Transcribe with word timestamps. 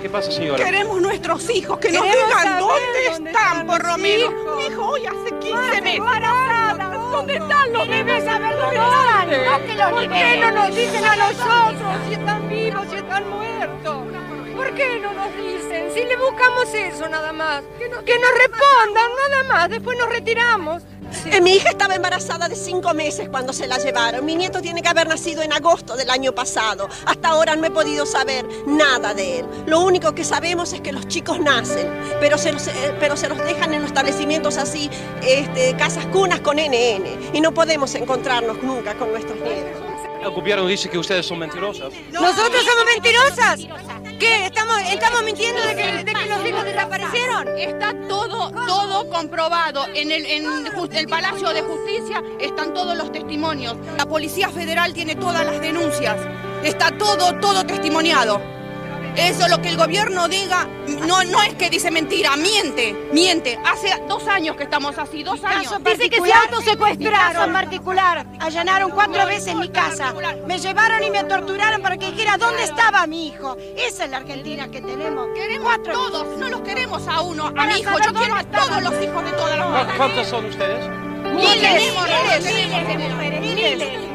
¿Qué 0.00 0.08
pasa, 0.08 0.30
señora? 0.30 0.64
Queremos 0.64 1.00
nuestros 1.00 1.50
hijos, 1.50 1.78
que 1.78 1.90
nos 1.90 2.04
digan 2.04 2.58
dónde, 2.60 2.60
dónde 2.60 3.26
están, 3.26 3.26
están 3.26 3.66
por 3.66 3.82
los 3.82 3.92
lo 3.92 3.98
menos. 3.98 4.32
Mi 4.56 4.66
hijo 4.66 4.86
hoy 4.86 5.06
hace 5.06 5.38
15 5.38 5.82
meses. 5.82 5.98
Embarazada. 5.98 6.88
¿Dónde 7.10 7.34
están 7.34 7.72
los 7.72 7.88
bebés? 7.88 8.24
saber 8.24 8.56
dónde 8.56 8.76
están. 8.76 9.28
No 9.28 9.66
que 9.66 9.74
los 9.74 9.90
¿Por 9.90 10.08
qué 10.08 10.36
no 10.40 10.50
nos 10.52 10.76
dicen 10.76 11.04
a 11.04 11.16
nosotros 11.16 11.92
si 12.06 12.14
están 12.14 12.48
vivos, 12.48 12.86
si 12.90 12.96
están 12.96 13.28
muertos? 13.28 14.06
¿Por 14.56 14.74
qué 14.74 15.00
no 15.00 15.12
nos 15.12 15.36
dicen? 15.36 15.90
Si 15.92 16.04
le 16.04 16.16
buscamos 16.16 16.72
eso 16.74 17.08
nada 17.08 17.32
más. 17.32 17.64
Que 17.78 17.88
nos, 17.88 18.04
respondan 18.04 19.10
nada 19.30 19.42
más. 19.48 19.68
Después 19.68 19.98
nos 19.98 20.08
retiramos. 20.08 20.82
Eh, 21.26 21.40
Mi 21.40 21.54
hija 21.54 21.70
estaba 21.70 21.94
embarazada 21.94 22.48
de 22.48 22.56
cinco 22.56 22.94
meses 22.94 23.28
cuando 23.28 23.52
se 23.52 23.66
la 23.66 23.78
llevaron. 23.78 24.24
Mi 24.24 24.34
nieto 24.34 24.60
tiene 24.60 24.82
que 24.82 24.88
haber 24.88 25.08
nacido 25.08 25.42
en 25.42 25.52
agosto 25.52 25.96
del 25.96 26.10
año 26.10 26.32
pasado. 26.34 26.88
Hasta 27.06 27.28
ahora 27.28 27.56
no 27.56 27.66
he 27.66 27.70
podido 27.70 28.06
saber 28.06 28.46
nada 28.66 29.14
de 29.14 29.40
él. 29.40 29.46
Lo 29.66 29.80
único 29.80 30.14
que 30.14 30.24
sabemos 30.24 30.72
es 30.72 30.80
que 30.80 30.92
los 30.92 31.06
chicos 31.08 31.38
nacen, 31.40 31.88
pero 32.20 32.38
se 32.38 32.52
los, 32.52 32.66
eh, 32.68 32.94
pero 33.00 33.16
se 33.16 33.28
los 33.28 33.38
dejan 33.38 33.74
en 33.74 33.82
los 33.82 33.88
establecimientos 33.90 34.56
así, 34.56 34.90
este, 35.22 35.76
casas 35.76 36.06
cunas 36.06 36.40
con 36.40 36.56
NN. 36.58 37.06
Y 37.32 37.40
no 37.40 37.52
podemos 37.52 37.94
encontrarnos 37.94 38.62
nunca 38.62 38.94
con 38.94 39.10
nuestros 39.10 39.38
nietos. 39.40 39.82
El 40.22 40.30
gobierno 40.30 40.66
dice 40.66 40.88
que 40.90 40.98
ustedes 40.98 41.26
son 41.26 41.38
mentirosas. 41.38 41.92
¿Nosotros 42.12 42.64
somos 42.64 42.84
mentirosas? 42.92 43.60
¿Qué? 44.18 44.46
¿Estamos, 44.46 44.76
estamos 44.92 45.22
mintiendo 45.22 45.60
de 45.62 45.76
que, 45.76 46.04
de 46.04 46.12
que 46.12 46.26
los 46.26 46.46
hijos 46.46 46.64
desaparecieron? 46.64 47.48
Está 47.58 47.94
todo, 48.08 48.50
todo 48.50 49.08
comprobado. 49.10 49.86
En 49.94 50.10
el, 50.10 50.26
en 50.26 50.44
ju- 50.66 50.88
el 50.92 51.06
Palacio 51.06 51.48
de 51.50 51.62
Justicia 51.62 52.22
están 52.40 52.74
todos 52.74 52.96
los 52.96 53.12
testimonios. 53.12 53.76
La 53.96 54.06
Policía 54.06 54.48
Federal 54.50 54.92
tiene 54.92 55.14
todas 55.14 55.44
las 55.46 55.60
denuncias. 55.60 56.16
Está 56.64 56.90
todo, 56.98 57.38
todo 57.40 57.64
testimoniado. 57.64 58.40
Eso 59.18 59.48
lo 59.48 59.60
que 59.60 59.68
el 59.70 59.76
gobierno 59.76 60.28
diga, 60.28 60.66
no, 61.06 61.22
no 61.24 61.42
es 61.42 61.54
que 61.54 61.68
dice 61.70 61.90
mentira, 61.90 62.36
miente, 62.36 62.94
miente. 63.12 63.58
Hace 63.66 63.92
dos 64.08 64.26
años 64.28 64.56
que 64.56 64.62
estamos 64.64 64.96
así, 64.96 65.22
dos 65.22 65.42
años. 65.44 65.74
Dice 65.84 66.08
que 66.08 66.20
se 66.20 66.32
autosecuestraron 66.32 67.44
en 67.48 67.52
particular. 67.52 68.26
Allanaron 68.40 68.90
cuatro 68.92 69.26
veces 69.26 69.54
mi 69.54 69.68
casa. 69.70 70.14
Me 70.46 70.58
llevaron 70.58 71.02
y 71.02 71.10
me 71.10 71.24
torturaron 71.24 71.82
para 71.82 71.96
que 71.96 72.10
dijera 72.12 72.36
dónde 72.38 72.62
estaba 72.64 73.06
mi 73.06 73.26
hijo. 73.28 73.56
Esa 73.76 74.04
es 74.04 74.10
la 74.10 74.18
Argentina 74.18 74.68
que 74.70 74.80
tenemos. 74.80 75.26
Queremos 75.34 75.74
a 75.74 75.78
todos, 75.82 76.38
no 76.38 76.48
los 76.48 76.60
queremos 76.60 77.06
a 77.08 77.20
uno, 77.20 77.46
a 77.56 77.66
mi 77.66 77.80
hijo. 77.80 77.90
Yo 78.04 78.12
quiero 78.14 78.34
a 78.36 78.44
todos 78.44 78.82
los 78.82 79.02
hijos 79.02 79.24
de 79.24 79.32
todas 79.32 79.56
las 79.58 79.66
¿Cu- 79.66 79.72
madres. 79.72 79.96
¿Cuántas 79.96 80.28
son 80.28 80.44
ustedes? 80.46 80.88
Miles, 81.34 81.60
Miles, 81.60 82.44
miles, 82.44 83.40
miles 83.40 84.07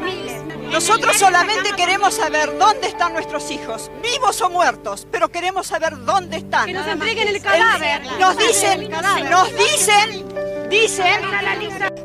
Nosotros 0.73 1.15
solamente 1.17 1.71
queremos 1.77 2.15
saber 2.15 2.57
dónde 2.57 2.87
están 2.87 3.13
nuestros 3.13 3.51
hijos, 3.51 3.91
vivos 4.01 4.41
o 4.41 4.49
muertos, 4.49 5.07
pero 5.11 5.29
queremos 5.29 5.67
saber 5.67 6.03
dónde 6.03 6.37
están. 6.37 6.65
Que 6.65 6.73
nos 6.73 6.87
entreguen 6.87 7.27
el 7.27 7.41
cadáver. 7.43 8.01
Nos 8.19 8.35
dicen, 8.35 8.89
nos 9.29 9.55
dicen, 9.55 10.69
dicen, 10.69 11.21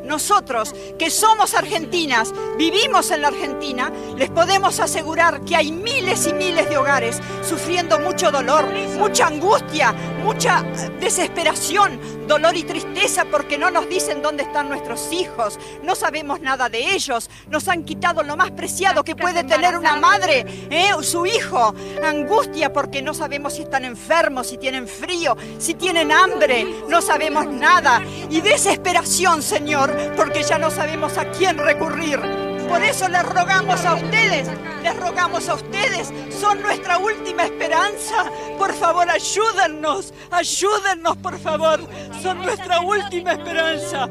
nosotros 0.03 0.75
que 0.99 1.09
somos 1.09 1.55
argentinas, 1.55 2.31
vivimos 2.59 3.09
en 3.09 3.23
la 3.23 3.29
Argentina, 3.29 3.91
les 4.15 4.29
podemos 4.29 4.79
asegurar 4.79 5.41
que 5.41 5.55
hay 5.55 5.71
miles 5.71 6.27
y 6.27 6.33
miles 6.33 6.69
de 6.69 6.77
hogares 6.77 7.19
sufriendo 7.41 7.99
mucho 7.99 8.29
dolor, 8.29 8.71
mucha 8.99 9.27
angustia, 9.27 9.93
mucha 10.23 10.61
desesperación, 10.99 11.99
dolor 12.29 12.55
y 12.55 12.63
tristeza 12.63 13.25
porque 13.25 13.57
no 13.57 13.71
nos 13.71 13.89
dicen 13.89 14.21
dónde 14.21 14.43
están 14.43 14.69
nuestros 14.69 15.11
hijos, 15.11 15.59
no 15.83 15.95
sabemos 15.95 16.39
nada 16.39 16.69
de 16.69 16.93
ellos, 16.93 17.29
nos 17.49 17.67
han 17.67 17.83
quitado 17.83 18.23
lo 18.23 18.37
más 18.37 18.51
preciado 18.51 19.03
que 19.03 19.15
puede 19.15 19.43
tener 19.43 19.75
una 19.75 19.95
madre, 19.97 20.45
¿eh? 20.69 20.91
su 21.01 21.25
hijo, 21.25 21.73
angustia 22.03 22.71
porque 22.71 23.01
no 23.01 23.13
sabemos 23.13 23.55
si 23.55 23.63
están 23.63 23.83
enfermos, 23.83 24.47
si 24.47 24.57
tienen 24.57 24.87
frío, 24.87 25.35
si 25.57 25.73
tienen 25.73 26.11
hambre, 26.11 26.65
no 26.87 27.01
sabemos 27.01 27.47
nada. 27.47 28.01
Y 28.29 28.41
desesperación, 28.41 29.41
Señor, 29.41 29.91
porque 30.15 30.43
ya 30.43 30.59
no 30.59 30.69
sabemos 30.69 31.17
a 31.17 31.31
quién 31.31 31.57
recurrir. 31.57 32.48
Por 32.69 32.83
eso 32.83 33.07
les 33.07 33.23
rogamos 33.23 33.83
a 33.83 33.95
ustedes, 33.95 34.47
les 34.83 34.95
rogamos 34.95 35.49
a 35.49 35.55
ustedes, 35.55 36.13
son 36.39 36.61
nuestra 36.61 36.99
última 36.99 37.45
esperanza. 37.45 38.31
Por 38.59 38.73
favor, 38.73 39.09
ayúdennos, 39.09 40.13
ayúdennos, 40.29 41.17
por 41.17 41.39
favor, 41.39 41.79
son 42.21 42.37
nuestra 42.43 42.81
última 42.81 43.33
esperanza. 43.33 44.07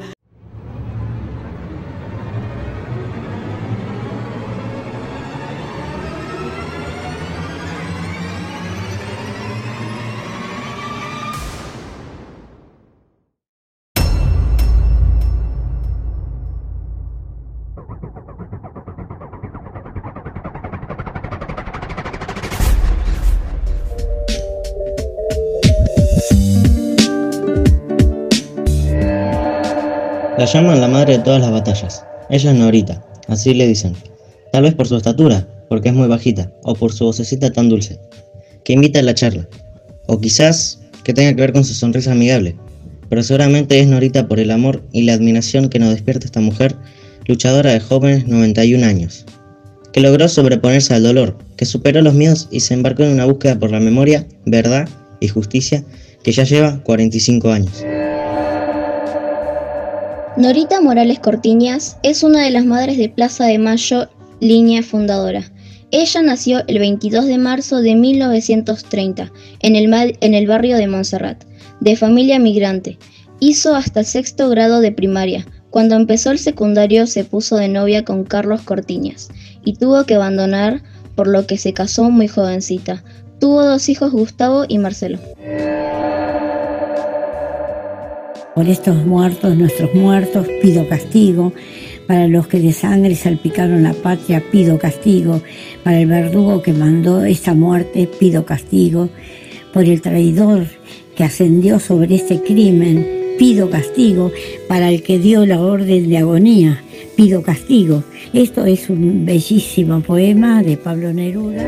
Llaman 30.53 30.81
la 30.81 30.87
madre 30.87 31.17
de 31.17 31.23
todas 31.23 31.41
las 31.41 31.51
batallas. 31.51 32.03
Ella 32.29 32.51
es 32.51 32.57
Norita, 32.57 33.03
así 33.27 33.53
le 33.53 33.67
dicen. 33.67 33.93
Tal 34.51 34.63
vez 34.63 34.73
por 34.73 34.87
su 34.87 34.95
estatura, 34.95 35.47
porque 35.69 35.89
es 35.89 35.95
muy 35.95 36.07
bajita, 36.07 36.51
o 36.63 36.73
por 36.73 36.91
su 36.91 37.05
vocecita 37.05 37.51
tan 37.51 37.69
dulce, 37.69 37.99
que 38.63 38.73
invita 38.73 38.99
a 38.99 39.03
la 39.03 39.13
charla. 39.13 39.47
O 40.07 40.19
quizás 40.19 40.79
que 41.03 41.13
tenga 41.13 41.35
que 41.35 41.41
ver 41.41 41.53
con 41.53 41.63
su 41.63 41.73
sonrisa 41.73 42.13
amigable. 42.13 42.55
Pero 43.09 43.23
seguramente 43.23 43.79
es 43.79 43.87
Norita 43.87 44.27
por 44.27 44.39
el 44.39 44.51
amor 44.51 44.83
y 44.91 45.03
la 45.03 45.13
admiración 45.13 45.69
que 45.69 45.79
nos 45.79 45.89
despierta 45.89 46.25
esta 46.25 46.41
mujer, 46.41 46.75
luchadora 47.25 47.71
de 47.71 47.79
jóvenes 47.79 48.27
91 48.27 48.85
años, 48.85 49.25
que 49.93 50.01
logró 50.01 50.27
sobreponerse 50.27 50.93
al 50.93 51.03
dolor, 51.03 51.37
que 51.57 51.65
superó 51.65 52.01
los 52.01 52.13
miedos 52.13 52.47
y 52.51 52.61
se 52.61 52.73
embarcó 52.73 53.03
en 53.03 53.13
una 53.13 53.25
búsqueda 53.25 53.59
por 53.59 53.71
la 53.71 53.79
memoria, 53.79 54.27
verdad 54.45 54.87
y 55.19 55.27
justicia 55.27 55.83
que 56.23 56.31
ya 56.31 56.43
lleva 56.43 56.81
45 56.83 57.51
años. 57.51 57.83
Norita 60.39 60.79
Morales 60.79 61.19
Cortiñas 61.19 61.97
es 62.01 62.23
una 62.23 62.41
de 62.41 62.49
las 62.49 62.63
madres 62.63 62.97
de 62.97 63.09
Plaza 63.09 63.43
de 63.43 63.59
Mayo, 63.59 64.07
línea 64.39 64.81
fundadora. 64.83 65.43
Ella 65.91 66.21
nació 66.21 66.63
el 66.67 66.79
22 66.79 67.25
de 67.25 67.37
marzo 67.37 67.81
de 67.81 67.95
1930 67.95 69.33
en 69.59 69.75
el, 69.75 70.47
barrio 70.47 70.77
de 70.77 70.87
Montserrat, 70.87 71.43
de 71.81 71.97
familia 71.97 72.39
migrante. 72.39 72.97
Hizo 73.41 73.75
hasta 73.75 74.05
sexto 74.05 74.47
grado 74.47 74.79
de 74.79 74.93
primaria. 74.93 75.45
Cuando 75.71 75.95
empezó 75.95 76.31
el 76.31 76.39
secundario 76.39 77.05
se 77.05 77.25
puso 77.25 77.57
de 77.57 77.67
novia 77.67 78.05
con 78.05 78.23
Carlos 78.23 78.61
Cortiñas 78.61 79.27
y 79.65 79.73
tuvo 79.73 80.05
que 80.05 80.15
abandonar 80.15 80.81
por 81.15 81.27
lo 81.27 81.47
que 81.47 81.57
se 81.57 81.73
casó 81.73 82.09
muy 82.09 82.29
jovencita. 82.29 83.03
Tuvo 83.41 83.65
dos 83.65 83.89
hijos, 83.89 84.13
Gustavo 84.13 84.63
y 84.69 84.77
Marcelo. 84.77 85.19
Por 88.59 88.67
estos 88.67 89.05
muertos, 89.05 89.55
nuestros 89.55 89.95
muertos, 89.95 90.45
pido 90.61 90.85
castigo. 90.89 91.53
Para 92.07 92.27
los 92.27 92.45
que 92.47 92.59
de 92.59 92.73
sangre 92.73 93.15
salpicaron 93.15 93.83
la 93.83 93.93
patria, 93.93 94.43
pido 94.51 94.77
castigo. 94.77 95.41
Para 95.81 96.01
el 96.01 96.07
verdugo 96.07 96.61
que 96.61 96.73
mandó 96.73 97.23
esta 97.23 97.53
muerte, 97.53 98.09
pido 98.19 98.43
castigo. 98.43 99.07
Por 99.71 99.85
el 99.85 100.01
traidor 100.01 100.65
que 101.15 101.23
ascendió 101.23 101.79
sobre 101.79 102.15
este 102.15 102.41
crimen, 102.41 103.07
pido 103.37 103.69
castigo. 103.69 104.29
Para 104.67 104.89
el 104.89 105.03
que 105.03 105.19
dio 105.19 105.45
la 105.45 105.61
orden 105.61 106.09
de 106.09 106.17
agonía, 106.17 106.83
pido 107.15 107.41
castigo. 107.41 108.03
Esto 108.33 108.65
es 108.65 108.89
un 108.89 109.25
bellísimo 109.25 110.01
poema 110.01 110.63
de 110.63 110.75
Pablo 110.75 111.13
Neruda. 111.13 111.63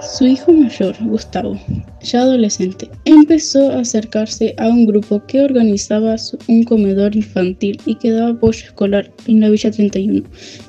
Su 0.00 0.26
hijo 0.26 0.52
mayor, 0.52 0.94
Gustavo, 1.00 1.58
ya 2.04 2.22
adolescente, 2.22 2.88
empezó 3.04 3.72
a 3.72 3.80
acercarse 3.80 4.54
a 4.58 4.68
un 4.68 4.86
grupo 4.86 5.22
que 5.26 5.40
organizaba 5.40 6.16
un 6.48 6.62
comedor 6.64 7.16
infantil 7.16 7.80
y 7.86 7.96
que 7.96 8.10
daba 8.10 8.30
apoyo 8.30 8.66
escolar 8.66 9.10
en 9.26 9.40
la 9.40 9.50
Villa 9.50 9.70
31. 9.70 10.22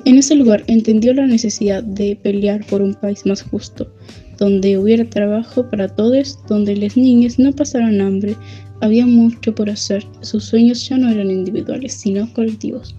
En 0.04 0.18
ese 0.18 0.34
lugar 0.34 0.64
entendió 0.66 1.14
la 1.14 1.26
necesidad 1.26 1.82
de 1.84 2.16
pelear 2.16 2.64
por 2.66 2.82
un 2.82 2.94
país 2.94 3.24
más 3.26 3.42
justo, 3.42 3.92
donde 4.38 4.78
hubiera 4.78 5.04
trabajo 5.04 5.68
para 5.70 5.88
todos, 5.88 6.38
donde 6.48 6.76
las 6.76 6.96
niñas 6.96 7.38
no 7.38 7.52
pasaran 7.52 8.00
hambre. 8.00 8.34
Había 8.80 9.06
mucho 9.06 9.54
por 9.54 9.70
hacer. 9.70 10.04
Sus 10.20 10.44
sueños 10.44 10.88
ya 10.88 10.98
no 10.98 11.10
eran 11.10 11.30
individuales, 11.30 11.94
sino 11.94 12.30
colectivos. 12.34 12.94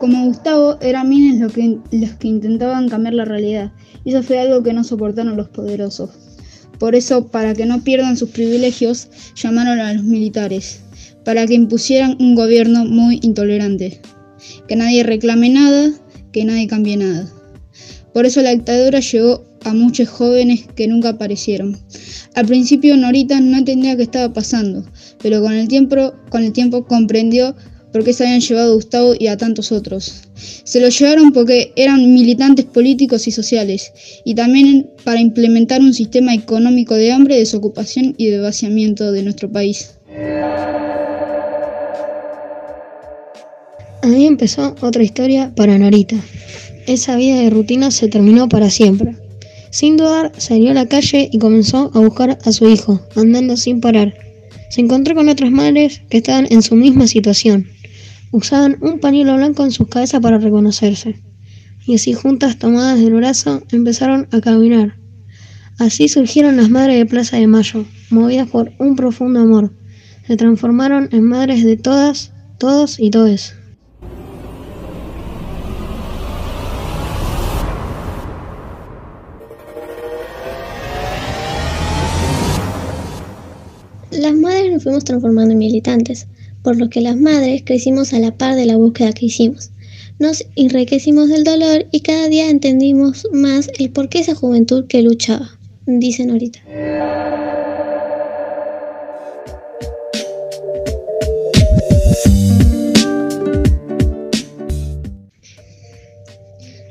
Como 0.00 0.24
Gustavo, 0.24 0.78
eran 0.80 1.10
miles 1.10 1.38
los 1.40 1.52
que, 1.52 1.76
los 1.92 2.10
que 2.12 2.28
intentaban 2.28 2.88
cambiar 2.88 3.12
la 3.12 3.26
realidad, 3.26 3.70
y 4.02 4.10
eso 4.10 4.22
fue 4.22 4.38
algo 4.38 4.62
que 4.62 4.72
no 4.72 4.82
soportaron 4.82 5.36
los 5.36 5.50
poderosos. 5.50 6.08
Por 6.78 6.94
eso, 6.94 7.28
para 7.28 7.52
que 7.52 7.66
no 7.66 7.84
pierdan 7.84 8.16
sus 8.16 8.30
privilegios, 8.30 9.08
llamaron 9.34 9.78
a 9.78 9.92
los 9.92 10.02
militares, 10.02 10.80
para 11.22 11.46
que 11.46 11.52
impusieran 11.52 12.16
un 12.18 12.34
gobierno 12.34 12.86
muy 12.86 13.20
intolerante, 13.20 14.00
que 14.66 14.74
nadie 14.74 15.02
reclame 15.02 15.50
nada, 15.50 15.92
que 16.32 16.46
nadie 16.46 16.66
cambie 16.66 16.96
nada. 16.96 17.30
Por 18.14 18.24
eso 18.24 18.40
la 18.40 18.52
dictadura 18.52 19.00
llegó 19.00 19.44
a 19.66 19.74
muchos 19.74 20.08
jóvenes 20.08 20.66
que 20.74 20.88
nunca 20.88 21.10
aparecieron. 21.10 21.76
Al 22.34 22.46
principio 22.46 22.96
Norita 22.96 23.38
no 23.38 23.58
entendía 23.58 23.98
qué 23.98 24.04
estaba 24.04 24.32
pasando, 24.32 24.82
pero 25.22 25.42
con 25.42 25.52
el 25.52 25.68
tiempo, 25.68 26.14
con 26.30 26.42
el 26.42 26.54
tiempo 26.54 26.86
comprendió 26.86 27.54
por 27.92 28.04
qué 28.04 28.12
se 28.12 28.24
habían 28.24 28.40
llevado 28.40 28.72
a 28.72 28.74
Gustavo 28.74 29.14
y 29.18 29.26
a 29.26 29.36
tantos 29.36 29.72
otros. 29.72 30.22
Se 30.34 30.80
lo 30.80 30.88
llevaron 30.88 31.32
porque 31.32 31.72
eran 31.76 32.12
militantes 32.12 32.64
políticos 32.64 33.26
y 33.26 33.32
sociales, 33.32 33.92
y 34.24 34.34
también 34.34 34.90
para 35.04 35.20
implementar 35.20 35.80
un 35.80 35.94
sistema 35.94 36.34
económico 36.34 36.94
de 36.94 37.12
hambre, 37.12 37.36
desocupación 37.36 38.14
y 38.16 38.26
de 38.26 38.40
vaciamiento 38.40 39.12
de 39.12 39.22
nuestro 39.22 39.50
país. 39.50 39.92
Ahí 44.02 44.26
empezó 44.26 44.74
otra 44.80 45.02
historia 45.02 45.52
para 45.54 45.78
Norita. 45.78 46.16
Esa 46.86 47.16
vida 47.16 47.36
de 47.40 47.50
rutina 47.50 47.90
se 47.90 48.08
terminó 48.08 48.48
para 48.48 48.70
siempre. 48.70 49.14
Sin 49.70 49.96
dudar, 49.96 50.32
salió 50.38 50.70
a 50.70 50.74
la 50.74 50.86
calle 50.86 51.28
y 51.30 51.38
comenzó 51.38 51.90
a 51.94 52.00
buscar 52.00 52.38
a 52.42 52.52
su 52.52 52.68
hijo, 52.68 53.00
andando 53.14 53.56
sin 53.56 53.80
parar. 53.80 54.14
Se 54.70 54.80
encontró 54.80 55.14
con 55.14 55.28
otras 55.28 55.50
madres 55.50 56.00
que 56.08 56.18
estaban 56.18 56.46
en 56.50 56.62
su 56.62 56.74
misma 56.74 57.06
situación. 57.06 57.68
Usaban 58.32 58.78
un 58.80 59.00
pañuelo 59.00 59.34
blanco 59.36 59.64
en 59.64 59.72
sus 59.72 59.88
cabezas 59.88 60.20
para 60.20 60.38
reconocerse. 60.38 61.20
Y 61.84 61.96
así 61.96 62.12
juntas 62.12 62.58
tomadas 62.58 63.00
del 63.00 63.14
brazo 63.14 63.62
empezaron 63.72 64.28
a 64.30 64.40
caminar. 64.40 64.96
Así 65.78 66.08
surgieron 66.08 66.56
las 66.56 66.70
madres 66.70 66.98
de 66.98 67.06
Plaza 67.06 67.38
de 67.38 67.46
Mayo, 67.46 67.86
movidas 68.10 68.48
por 68.48 68.70
un 68.78 68.94
profundo 68.94 69.40
amor. 69.40 69.72
Se 70.26 70.36
transformaron 70.36 71.08
en 71.10 71.24
madres 71.24 71.64
de 71.64 71.76
todas, 71.76 72.32
todos 72.58 73.00
y 73.00 73.10
todes. 73.10 73.54
Las 84.12 84.34
madres 84.34 84.72
nos 84.72 84.82
fuimos 84.82 85.04
transformando 85.04 85.52
en 85.52 85.58
militantes, 85.58 86.28
por 86.62 86.76
lo 86.76 86.90
que 86.90 87.00
las 87.00 87.16
madres 87.16 87.62
crecimos 87.64 88.12
a 88.12 88.18
la 88.18 88.36
par 88.36 88.56
de 88.56 88.66
la 88.66 88.76
búsqueda 88.76 89.12
que 89.12 89.26
hicimos. 89.26 89.70
Nos 90.18 90.44
enriquecimos 90.56 91.28
del 91.28 91.44
dolor 91.44 91.86
y 91.92 92.00
cada 92.00 92.28
día 92.28 92.50
entendimos 92.50 93.26
más 93.32 93.70
el 93.78 93.90
por 93.90 94.08
qué 94.08 94.18
esa 94.18 94.34
juventud 94.34 94.86
que 94.86 95.02
luchaba, 95.02 95.58
dicen 95.86 96.30
ahorita. 96.30 96.60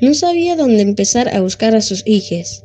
No 0.01 0.13
sabía 0.13 0.55
dónde 0.55 0.81
empezar 0.81 1.27
a 1.35 1.41
buscar 1.41 1.75
a 1.75 1.81
sus 1.81 2.03
hijas, 2.07 2.63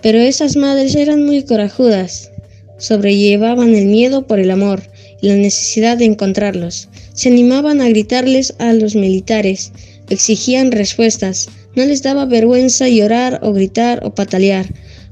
pero 0.00 0.18
esas 0.18 0.56
madres 0.56 0.94
eran 0.94 1.24
muy 1.24 1.42
corajudas. 1.42 2.30
Sobrellevaban 2.78 3.74
el 3.74 3.86
miedo 3.86 4.26
por 4.26 4.38
el 4.38 4.52
amor 4.52 4.82
la 5.20 5.34
necesidad 5.34 5.96
de 5.96 6.04
encontrarlos. 6.04 6.88
Se 7.14 7.28
animaban 7.28 7.80
a 7.80 7.88
gritarles 7.88 8.54
a 8.58 8.72
los 8.72 8.94
militares, 8.94 9.72
exigían 10.08 10.72
respuestas, 10.72 11.48
no 11.74 11.84
les 11.84 12.02
daba 12.02 12.24
vergüenza 12.24 12.88
llorar 12.88 13.40
o 13.42 13.52
gritar 13.52 14.04
o 14.04 14.14
patalear. 14.14 14.66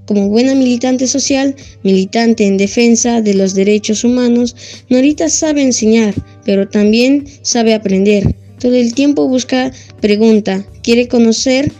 Como 0.07 0.29
buena 0.29 0.55
militante 0.55 1.07
social, 1.09 1.57
militante 1.83 2.47
en 2.47 2.57
defensa 2.57 3.21
de 3.21 3.35
los 3.35 3.55
derechos 3.55 4.05
humanos, 4.05 4.55
Norita 4.89 5.29
sabe 5.29 5.63
enseñar, 5.63 6.15
pero 6.45 6.69
también 6.69 7.27
sabe 7.43 7.75
aprender. 7.75 8.37
Todo 8.61 8.75
el 8.75 8.95
tiempo 8.95 9.29
busca, 9.29 9.73
pregunta, 10.01 10.65
quiere 10.83 11.09
conocer 11.09 11.73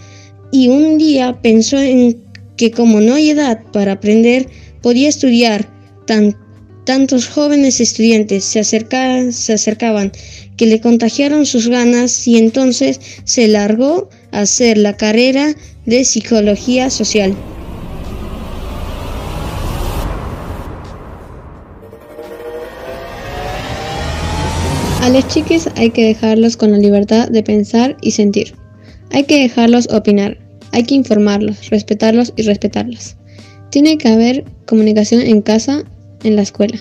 y 0.51 0.69
un 0.69 0.99
día 0.99 1.39
pensó 1.41 1.79
en 1.79 2.19
que 2.57 2.71
como 2.71 3.01
no 3.01 3.15
hay 3.15 3.31
edad 3.31 3.61
para 3.73 3.93
aprender, 3.93 4.49
podía 4.83 5.09
estudiar. 5.09 5.69
Tan, 6.07 6.37
tantos 6.87 7.29
jóvenes 7.29 7.81
estudiantes 7.81 8.45
se, 8.45 8.61
acerca, 8.61 9.31
se 9.33 9.53
acercaban 9.53 10.13
que 10.57 10.67
le 10.67 10.81
contagiaron 10.81 11.45
sus 11.45 11.69
ganas 11.69 12.27
y 12.27 12.39
entonces 12.39 13.01
se 13.25 13.49
largó 13.49 14.09
a 14.31 14.41
hacer 14.41 14.79
la 14.79 14.97
carrera 14.97 15.55
de 15.85 16.05
psicología 16.05 16.89
social. 16.89 17.35
A 25.03 25.11
los 25.11 25.27
chiques 25.29 25.69
hay 25.77 25.91
que 25.91 26.05
dejarlos 26.05 26.57
con 26.57 26.73
la 26.73 26.79
libertad 26.79 27.29
de 27.29 27.43
pensar 27.43 27.97
y 28.01 28.13
sentir. 28.13 28.55
Hay 29.13 29.25
que 29.25 29.41
dejarlos 29.41 29.89
opinar. 29.93 30.39
Hay 30.73 30.85
que 30.85 30.95
informarlos, 30.95 31.69
respetarlos 31.71 32.33
y 32.37 32.43
respetarlos. 32.43 33.17
Tiene 33.71 33.99
que 33.99 34.09
haber 34.09 34.45
comunicación 34.67 35.23
en 35.23 35.43
casa, 35.43 35.85
en 36.23 36.37
la 36.37 36.43
escuela. 36.43 36.79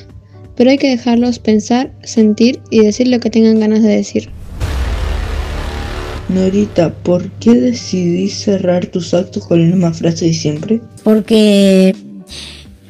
Pero 0.55 0.69
hay 0.69 0.77
que 0.77 0.89
dejarlos 0.89 1.39
pensar, 1.39 1.91
sentir 2.03 2.61
y 2.69 2.81
decir 2.81 3.07
lo 3.07 3.19
que 3.19 3.29
tengan 3.29 3.59
ganas 3.59 3.83
de 3.83 3.95
decir. 3.95 4.29
Norita, 6.29 6.93
¿por 6.93 7.29
qué 7.33 7.53
decidí 7.53 8.29
cerrar 8.29 8.87
tus 8.87 9.13
actos 9.13 9.45
con 9.45 9.61
la 9.61 9.67
misma 9.67 9.93
frase 9.93 10.25
de 10.25 10.33
siempre? 10.33 10.81
Porque 11.03 11.95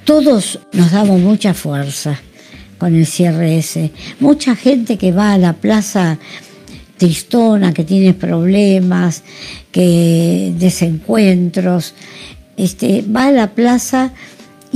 todos 0.05 0.59
nos 0.71 0.91
damos 0.91 1.19
mucha 1.19 1.53
fuerza 1.53 2.19
con 2.77 2.95
el 2.95 3.05
cierre 3.05 3.57
ese. 3.57 3.91
Mucha 4.19 4.55
gente 4.55 4.97
que 4.97 5.11
va 5.11 5.33
a 5.33 5.37
la 5.37 5.53
plaza 5.53 6.17
tristona, 6.97 7.73
que 7.73 7.83
tiene 7.83 8.13
problemas, 8.13 9.23
que 9.71 10.53
desencuentros, 10.57 11.93
este, 12.57 13.03
va 13.03 13.27
a 13.27 13.31
la 13.31 13.51
plaza 13.53 14.13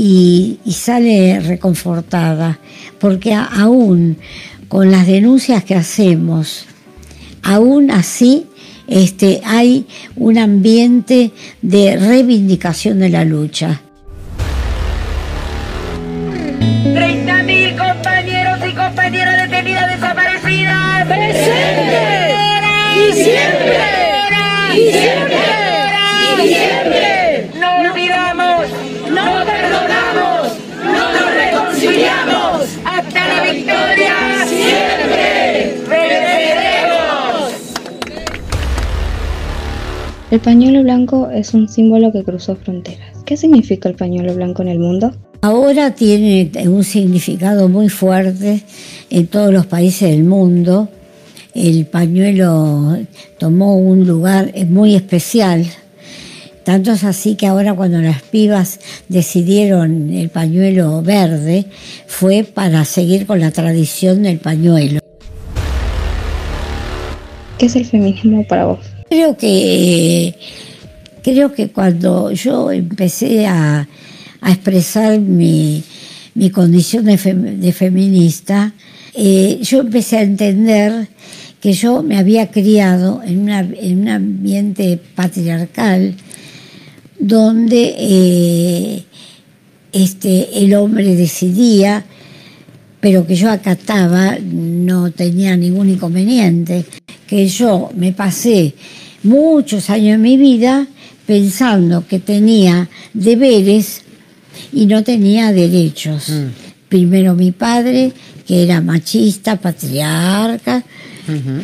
y, 0.01 0.60
sale 0.72 1.42
reconfortada, 1.42 2.57
porque 3.00 3.34
aún 3.34 4.18
con 4.69 4.92
las 4.92 5.06
denuncias 5.06 5.66
que 5.66 5.75
hacemos, 5.75 6.66
aún 7.44 7.92
así 7.92 8.46
este, 8.88 9.42
hay 9.44 9.86
un 10.16 10.38
ambiente 10.38 11.31
de 11.62 11.98
reivindicación 11.98 13.00
de 13.00 13.10
la 13.10 13.25
lucha. 13.25 13.81
El 40.31 40.39
pañuelo 40.41 40.83
blanco 40.83 41.31
es 41.31 41.55
un 41.55 41.67
símbolo 41.67 42.12
que 42.12 42.24
cruzó 42.24 42.55
fronteras. 42.55 43.17
¿Qué 43.25 43.36
significa 43.36 43.89
el 43.89 43.95
pañuelo 43.95 44.36
blanco 44.36 44.62
en 44.62 44.67
el 44.67 44.77
mundo? 44.77 45.12
Ahora 45.41 45.95
tiene 45.95 46.51
un 46.67 46.83
significado 46.83 47.67
muy 47.67 47.89
fuerte 47.89 48.62
en 49.09 49.25
todos 49.25 49.51
los 49.51 49.65
países 49.65 50.12
del 50.12 50.24
mundo. 50.24 50.88
El 51.55 51.88
pañuelo 51.88 53.00
tomó 53.39 53.77
un 53.77 54.05
lugar 54.05 54.53
muy 54.67 54.93
especial. 54.93 55.65
Tanto 56.63 56.91
es 56.91 57.03
así 57.03 57.33
que 57.33 57.48
ahora 57.48 57.74
cuando 57.74 57.98
las 58.00 58.21
pibas 58.21 58.79
decidieron 59.07 60.12
el 60.12 60.29
pañuelo 60.29 61.01
verde 61.01 61.65
fue 62.05 62.43
para 62.43 62.86
seguir 62.86 63.25
con 63.25 63.39
la 63.39 63.50
tradición 63.50 64.21
del 64.21 64.38
pañuelo. 64.38 65.00
¿Qué 67.57 67.65
es 67.65 67.75
el 67.75 67.86
feminismo 67.86 68.45
para 68.48 68.65
vos? 68.65 68.99
Creo 69.10 69.36
que 69.38 70.36
creo 71.24 71.54
que 71.54 71.70
cuando 71.70 72.32
yo 72.32 72.72
empecé 72.72 73.46
a, 73.48 73.88
a 74.42 74.51
expresar 74.51 75.20
mi, 75.20 75.84
mi 76.36 76.50
condición 76.50 77.06
de, 77.06 77.18
de 77.18 77.72
feminista, 77.74 78.74
eh, 79.13 79.60
yo 79.62 79.82
empecé 79.82 80.18
a 80.18 80.22
entender 80.22 81.08
que 81.60 81.74
yo 81.74 82.04
me 82.04 82.18
había 82.18 82.50
criado 82.51 83.22
en, 83.25 83.39
una- 83.39 83.60
en 83.60 84.00
un 84.01 84.08
ambiente 84.10 85.00
patriarcal 85.16 86.16
donde 87.20 87.96
eh, 87.98 89.04
este, 89.92 90.63
el 90.63 90.74
hombre 90.75 91.16
decidía, 91.16 92.06
pero 93.01 93.28
que 93.28 93.36
yo 93.36 93.50
acataba, 93.51 94.38
no 94.42 95.12
tenía 95.12 95.58
ningún 95.58 95.89
inconveniente, 95.89 96.86
que 97.29 97.48
yo 97.48 97.91
me 97.95 98.12
pasé 98.12 98.74
muchos 99.21 99.89
años 99.91 100.13
de 100.13 100.17
mi 100.17 100.36
vida 100.36 100.88
pensando 101.27 102.07
que 102.07 102.17
tenía 102.19 102.89
deberes 103.13 104.01
y 104.74 104.88
no 104.88 105.03
tenía 105.03 105.51
derechos. 105.51 106.31
Primero 106.89 107.36
mi 107.36 107.51
padre, 107.51 108.13
que 108.48 108.63
era 108.63 108.81
machista, 108.81 109.57
patriarca, 109.57 110.83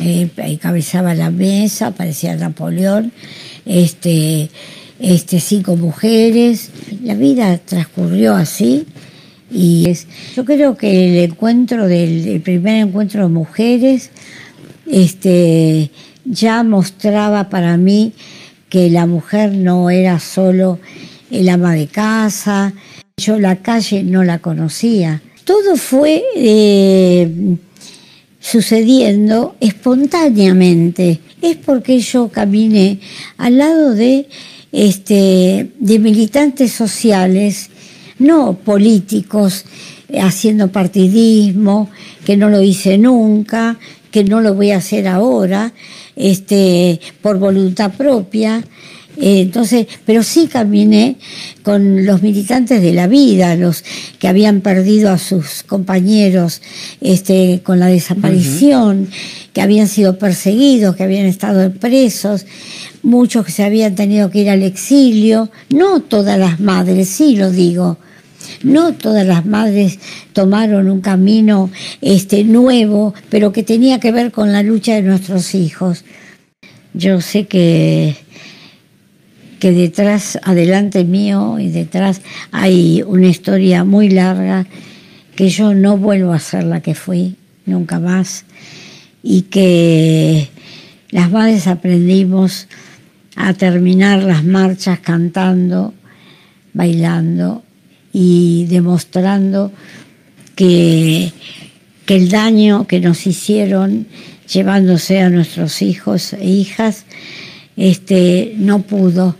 eh, 0.00 0.30
encabezaba 0.36 1.14
la 1.14 1.30
mesa, 1.30 1.90
parecía 1.90 2.36
Napoleón, 2.36 3.10
este, 3.64 4.48
este, 5.00 5.40
cinco 5.40 5.74
mujeres. 5.74 6.70
La 7.02 7.14
vida 7.14 7.58
transcurrió 7.58 8.36
así 8.36 8.86
y 9.50 9.88
es, 9.88 10.06
yo 10.36 10.44
creo 10.44 10.76
que 10.76 11.24
el 11.24 11.30
encuentro 11.30 11.88
del 11.88 12.28
el 12.28 12.40
primer 12.40 12.86
encuentro 12.86 13.22
de 13.22 13.34
mujeres 13.34 14.10
este, 14.90 15.90
ya 16.24 16.62
mostraba 16.62 17.48
para 17.48 17.76
mí 17.76 18.12
que 18.68 18.90
la 18.90 19.06
mujer 19.06 19.52
no 19.52 19.90
era 19.90 20.18
solo 20.20 20.78
el 21.30 21.48
ama 21.48 21.74
de 21.74 21.86
casa, 21.86 22.72
yo 23.16 23.38
la 23.38 23.56
calle 23.56 24.02
no 24.02 24.24
la 24.24 24.38
conocía. 24.40 25.22
Todo 25.44 25.76
fue 25.76 26.22
eh, 26.36 27.56
sucediendo 28.40 29.56
espontáneamente. 29.60 31.20
Es 31.40 31.56
porque 31.56 32.00
yo 32.00 32.28
caminé 32.28 33.00
al 33.38 33.58
lado 33.58 33.94
de, 33.94 34.28
este, 34.72 35.70
de 35.78 35.98
militantes 35.98 36.72
sociales, 36.72 37.70
no 38.18 38.54
políticos, 38.54 39.64
haciendo 40.20 40.70
partidismo, 40.70 41.90
que 42.24 42.36
no 42.36 42.48
lo 42.48 42.62
hice 42.62 42.98
nunca, 42.98 43.78
que 44.16 44.24
no 44.24 44.40
lo 44.40 44.54
voy 44.54 44.70
a 44.70 44.78
hacer 44.78 45.08
ahora, 45.08 45.74
este, 46.16 46.98
por 47.20 47.38
voluntad 47.38 47.92
propia. 47.92 48.64
Eh, 49.18 49.42
entonces, 49.42 49.88
pero 50.06 50.22
sí 50.22 50.46
caminé 50.46 51.16
con 51.62 52.06
los 52.06 52.22
militantes 52.22 52.80
de 52.80 52.94
la 52.94 53.08
vida, 53.08 53.56
los 53.56 53.84
que 54.18 54.26
habían 54.26 54.62
perdido 54.62 55.10
a 55.10 55.18
sus 55.18 55.64
compañeros 55.64 56.62
este, 57.02 57.60
con 57.62 57.78
la 57.78 57.88
desaparición, 57.88 59.10
que 59.52 59.60
habían 59.60 59.86
sido 59.86 60.18
perseguidos, 60.18 60.96
que 60.96 61.02
habían 61.02 61.26
estado 61.26 61.70
presos, 61.72 62.46
muchos 63.02 63.44
que 63.44 63.52
se 63.52 63.64
habían 63.64 63.96
tenido 63.96 64.30
que 64.30 64.38
ir 64.38 64.48
al 64.48 64.62
exilio, 64.62 65.50
no 65.68 66.00
todas 66.00 66.38
las 66.38 66.58
madres, 66.58 67.10
sí 67.10 67.36
lo 67.36 67.50
digo, 67.50 67.98
no 68.62 68.94
todas 68.94 69.26
las 69.26 69.46
madres 69.46 69.98
tomaron 70.32 70.90
un 70.90 71.00
camino 71.00 71.70
este, 72.00 72.44
nuevo, 72.44 73.14
pero 73.30 73.52
que 73.52 73.62
tenía 73.62 74.00
que 74.00 74.12
ver 74.12 74.32
con 74.32 74.52
la 74.52 74.62
lucha 74.62 74.94
de 74.94 75.02
nuestros 75.02 75.54
hijos. 75.54 76.04
Yo 76.94 77.20
sé 77.20 77.46
que, 77.46 78.16
que 79.58 79.72
detrás, 79.72 80.38
adelante 80.42 81.04
mío 81.04 81.58
y 81.58 81.70
detrás 81.70 82.22
hay 82.52 83.02
una 83.06 83.26
historia 83.26 83.84
muy 83.84 84.08
larga 84.08 84.66
que 85.34 85.50
yo 85.50 85.74
no 85.74 85.98
vuelvo 85.98 86.32
a 86.32 86.38
ser 86.38 86.64
la 86.64 86.80
que 86.80 86.94
fui, 86.94 87.36
nunca 87.66 88.00
más, 88.00 88.44
y 89.22 89.42
que 89.42 90.48
las 91.10 91.30
madres 91.30 91.66
aprendimos 91.66 92.68
a 93.36 93.52
terminar 93.52 94.22
las 94.22 94.44
marchas 94.44 94.98
cantando, 95.00 95.92
bailando 96.72 97.65
y 98.18 98.64
demostrando 98.70 99.72
que, 100.54 101.30
que 102.06 102.16
el 102.16 102.30
daño 102.30 102.86
que 102.86 102.98
nos 102.98 103.26
hicieron 103.26 104.06
llevándose 104.50 105.20
a 105.20 105.28
nuestros 105.28 105.82
hijos 105.82 106.32
e 106.32 106.46
hijas, 106.46 107.04
este, 107.76 108.54
no 108.56 108.80
pudo 108.80 109.36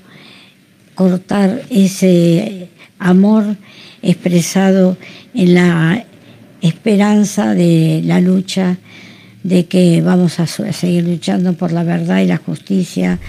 cortar 0.95 1.63
ese 1.71 2.69
amor 2.99 3.57
expresado 4.03 4.99
en 5.33 5.55
la 5.55 6.05
esperanza 6.61 7.55
de 7.55 8.03
la 8.05 8.21
lucha, 8.21 8.77
de 9.43 9.65
que 9.65 10.03
vamos 10.03 10.39
a 10.39 10.47
seguir 10.47 11.05
luchando 11.05 11.55
por 11.55 11.73
la 11.73 11.83
verdad 11.83 12.19
y 12.19 12.27
la 12.27 12.37
justicia. 12.37 13.21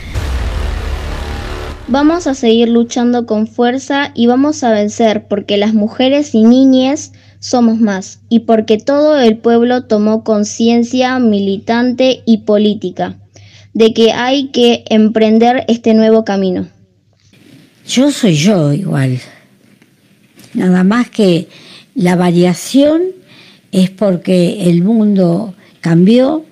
Vamos 1.89 2.27
a 2.27 2.34
seguir 2.34 2.67
luchando 2.67 3.25
con 3.25 3.48
fuerza 3.48 4.12
y 4.13 4.27
vamos 4.27 4.62
a 4.65 4.72
vencer 4.72 5.25
porque 5.29 5.56
las 5.56 5.74
mujeres 5.74 6.36
y 6.36 6.44
niñas 6.44 7.13
somos 7.39 7.79
más 7.79 8.20
y 8.27 8.39
porque 8.39 8.77
todo 8.77 9.17
el 9.17 9.38
pueblo 9.38 9.86
tomó 9.86 10.25
conciencia 10.25 11.17
militante 11.20 12.24
y 12.25 12.39
política 12.39 13.15
de 13.74 13.94
que 13.94 14.12
hay 14.12 14.50
que 14.50 14.84
emprender 14.89 15.63
este 15.70 15.94
nuevo 15.94 16.25
camino. 16.25 16.67
Yo 17.88 18.12
soy 18.12 18.36
yo 18.36 18.74
igual. 18.74 19.20
Nada 20.53 20.84
más 20.84 21.10
que 21.10 21.48
la 21.96 22.17
variación 22.17 23.01
es 23.72 23.91
porque 23.91 24.70
el 24.70 24.84
mundo 24.84 25.53
cambió, 25.79 26.44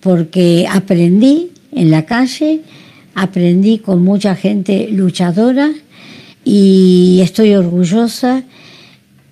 porque 0.00 0.66
aprendí 0.70 1.52
en 1.72 1.90
la 1.90 2.04
calle, 2.04 2.60
aprendí 3.14 3.78
con 3.78 4.02
mucha 4.02 4.34
gente 4.34 4.88
luchadora 4.90 5.70
y 6.44 7.20
estoy 7.22 7.54
orgullosa 7.54 8.44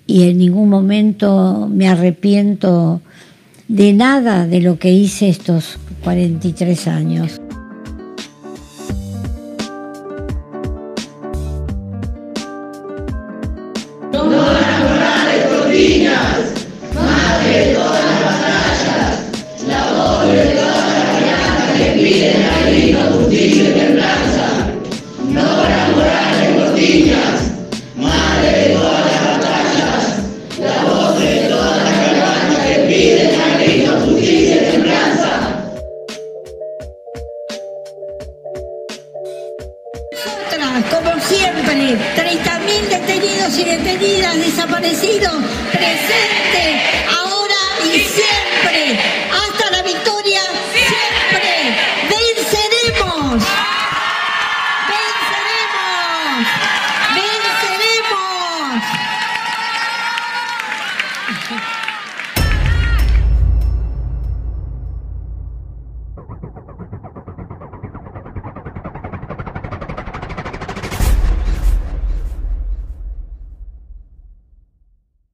y 0.05 0.29
en 0.29 0.37
ningún 0.37 0.69
momento 0.69 1.69
me 1.71 1.87
arrepiento 1.87 3.01
de 3.67 3.93
nada 3.93 4.47
de 4.47 4.61
lo 4.61 4.79
que 4.79 4.91
hice 4.91 5.29
estos 5.29 5.77
43 6.03 6.87
años. 6.87 7.48